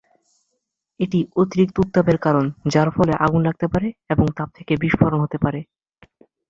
এটি 0.99 1.19
অতিরিক্ত 1.35 1.75
উত্তাপের 1.79 2.17
কারণ, 2.17 2.45
যার 2.65 2.89
ফলে 2.91 3.13
আগুন 3.25 3.41
লাগতে 3.47 3.65
পারে 3.67 3.87
এবং 4.09 4.25
তাপ 4.37 4.49
থেকে 4.57 4.73
বিস্ফোরণ 4.83 5.19
হতে 5.21 5.37
পারে। 5.37 5.59